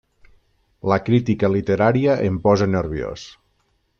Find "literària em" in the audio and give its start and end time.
1.57-2.41